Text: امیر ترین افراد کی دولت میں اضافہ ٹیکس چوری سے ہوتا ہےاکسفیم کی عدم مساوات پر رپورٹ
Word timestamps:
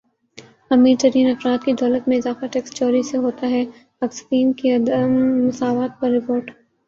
امیر 0.71 0.95
ترین 0.99 1.29
افراد 1.29 1.63
کی 1.65 1.73
دولت 1.73 2.07
میں 2.07 2.17
اضافہ 2.17 2.45
ٹیکس 2.51 2.71
چوری 2.71 3.01
سے 3.03 3.17
ہوتا 3.17 3.47
ہےاکسفیم 3.47 4.51
کی 4.53 4.71
عدم 4.71 5.11
مساوات 5.47 5.99
پر 5.99 6.09
رپورٹ 6.11 6.51